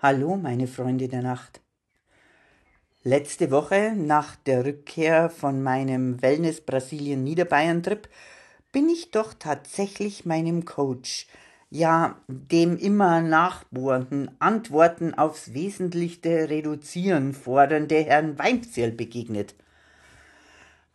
[0.00, 1.60] Hallo, meine Freunde der Nacht.
[3.02, 8.08] Letzte Woche, nach der Rückkehr von meinem Wellness Brasilien Niederbayern Trip,
[8.70, 11.26] bin ich doch tatsächlich meinem Coach,
[11.68, 19.56] ja, dem immer nachbohrenden, Antworten aufs Wesentlichste reduzieren fordernde Herrn Weinzierl begegnet.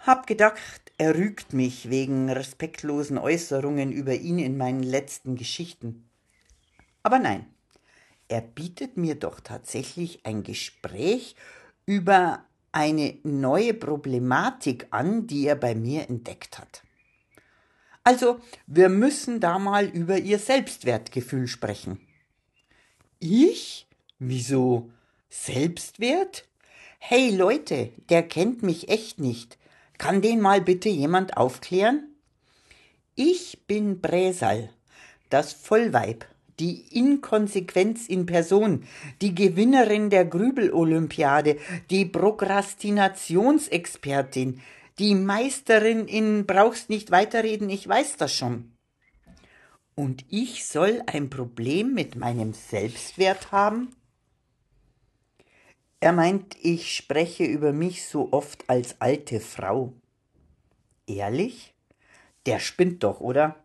[0.00, 6.04] Hab gedacht, er rügt mich wegen respektlosen Äußerungen über ihn in meinen letzten Geschichten.
[7.02, 7.46] Aber nein,
[8.30, 11.34] er bietet mir doch tatsächlich ein Gespräch
[11.84, 16.82] über eine neue Problematik an, die er bei mir entdeckt hat.
[18.04, 22.00] Also, wir müssen da mal über ihr Selbstwertgefühl sprechen.
[23.18, 23.88] Ich?
[24.20, 24.90] Wieso?
[25.28, 26.46] Selbstwert?
[27.00, 29.58] Hey Leute, der kennt mich echt nicht.
[29.98, 32.14] Kann den mal bitte jemand aufklären?
[33.16, 34.70] Ich bin Bräsal,
[35.30, 36.26] das Vollweib,
[36.60, 38.84] die Inkonsequenz in Person,
[39.22, 41.56] die Gewinnerin der Grübel-Olympiade,
[41.88, 44.60] die Prokrastinationsexpertin,
[44.98, 48.72] die Meisterin in brauchst nicht weiterreden, ich weiß das schon.
[49.94, 53.96] Und ich soll ein Problem mit meinem Selbstwert haben?
[56.00, 59.94] Er meint, ich spreche über mich so oft als alte Frau.
[61.06, 61.72] Ehrlich?
[62.46, 63.56] Der spinnt doch, oder?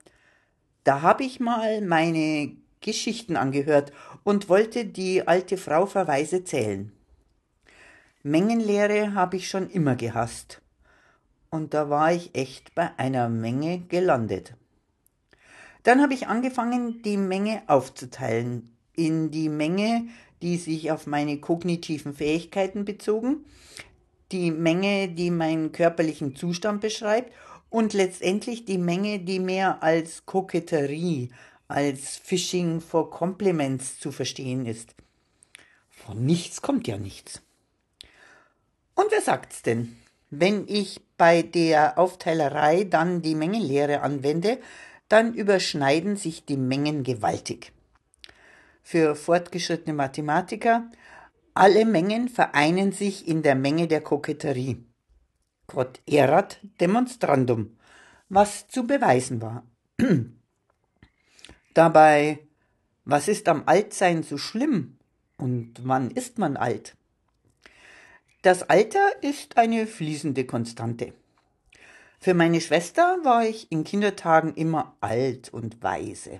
[0.84, 3.92] Da habe ich mal meine Geschichten angehört
[4.24, 6.92] und wollte die alte Frau Verweise zählen.
[8.22, 10.62] Mengenlehre habe ich schon immer gehasst.
[11.50, 14.54] Und da war ich echt bei einer Menge gelandet.
[15.84, 20.08] Dann habe ich angefangen, die Menge aufzuteilen in die Menge,
[20.42, 23.46] die sich auf meine kognitiven Fähigkeiten bezogen,
[24.32, 27.34] die Menge, die meinen körperlichen Zustand beschreibt
[27.70, 31.30] und letztendlich die Menge, die mehr als Koketterie,
[31.68, 34.96] als Fishing for Compliments zu verstehen ist.
[35.90, 37.42] Von nichts kommt ja nichts.
[38.94, 39.98] Und wer sagt's denn?
[40.30, 44.60] Wenn ich bei der Aufteilerei dann die Mengenlehre anwende,
[45.08, 47.72] dann überschneiden sich die Mengen gewaltig
[48.86, 50.92] für fortgeschrittene Mathematiker,
[51.56, 54.86] alle Mengen vereinen sich in der Menge der Koketterie.
[55.66, 57.78] Quod erat demonstrandum,
[58.30, 59.64] was zu beweisen war.
[61.76, 62.40] Dabei,
[63.04, 64.98] was ist am Altsein so schlimm
[65.38, 66.96] und wann ist man alt?
[68.44, 71.12] Das Alter ist eine fließende Konstante.
[72.22, 76.40] Für meine Schwester war ich in Kindertagen immer alt und weise.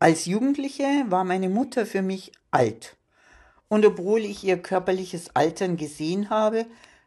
[0.00, 2.96] Als Jugendliche war meine Mutter für mich alt.
[3.68, 6.66] Und obwohl ich ihr körperliches Altern gesehen habe,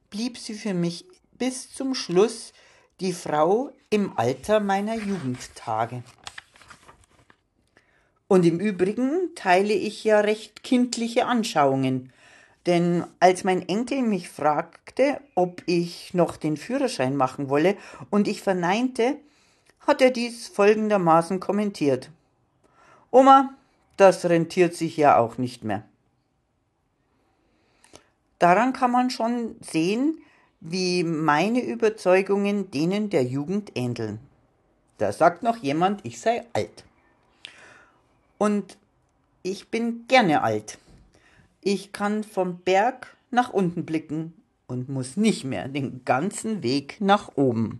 [0.10, 2.54] blieb sie für mich bis zum Schluss
[3.02, 6.04] die Frau im Alter meiner Jugendtage.
[8.28, 12.12] Und im Übrigen teile ich ja recht kindliche Anschauungen,
[12.66, 17.78] denn als mein Enkel mich fragte, ob ich noch den Führerschein machen wolle,
[18.10, 19.16] und ich verneinte,
[19.80, 22.12] hat er dies folgendermaßen kommentiert.
[23.10, 23.54] Oma,
[23.96, 25.84] das rentiert sich ja auch nicht mehr.
[28.40, 30.20] Daran kann man schon sehen,
[30.60, 34.20] wie meine Überzeugungen denen der Jugend ähneln.
[34.98, 36.84] Da sagt noch jemand, ich sei alt.
[38.38, 38.78] Und
[39.44, 40.78] ich bin gerne alt.
[41.62, 44.34] Ich kann vom Berg nach unten blicken
[44.68, 47.76] und muss nicht mehr den ganzen Weg nach oben.